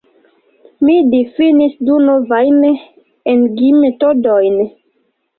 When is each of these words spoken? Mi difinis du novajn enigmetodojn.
Mi 0.85 0.93
difinis 1.09 1.75
du 1.89 1.97
novajn 2.05 2.57
enigmetodojn. 2.69 4.57